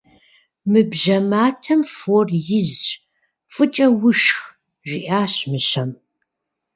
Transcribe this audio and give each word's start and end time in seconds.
Мы 0.71 0.79
бжьэ 0.91 1.17
матэм 1.29 1.81
фор 1.95 2.27
изщ, 2.59 2.83
фӏыкӏэ 3.53 3.87
ушх,- 4.09 4.39
жиӏащ 4.89 5.33
мыщэм. 5.49 5.89